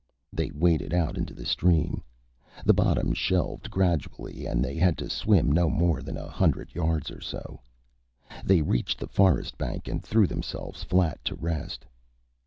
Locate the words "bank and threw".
9.59-10.25